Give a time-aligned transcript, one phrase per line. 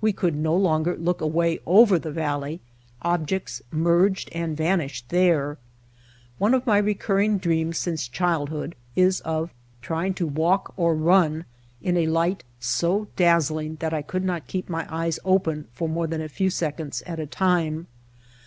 [0.00, 2.60] We could no longer look away over the valley,
[3.02, 5.58] objects merged and vanished there.
[6.38, 9.52] One of my recurring dreams since childhood is of
[9.82, 11.44] trying to walk or run
[11.82, 16.06] in a light so dazzling that I could not keep my eyes open for more
[16.06, 17.86] than a few seconds at a time.